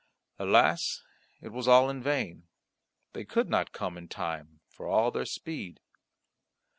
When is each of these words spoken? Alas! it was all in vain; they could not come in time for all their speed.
Alas! 0.39 1.03
it 1.43 1.49
was 1.49 1.67
all 1.67 1.87
in 1.87 2.01
vain; 2.01 2.47
they 3.13 3.23
could 3.23 3.47
not 3.51 3.71
come 3.71 3.99
in 3.99 4.07
time 4.07 4.59
for 4.67 4.87
all 4.87 5.11
their 5.11 5.25
speed. 5.27 5.79